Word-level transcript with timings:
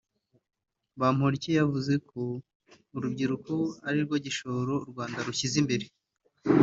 Bamporiki 0.99 1.49
yavuze 1.59 1.93
ko 2.09 2.21
urubyiruko 2.95 3.53
ari 3.87 3.97
rwo 4.05 4.17
gishoro 4.25 4.71
u 4.83 4.87
Rwanda 4.91 5.17
rushyize 5.27 5.55
imbere 5.61 5.85